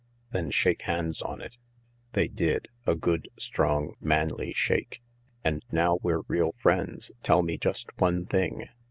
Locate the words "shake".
0.49-0.81, 4.51-4.99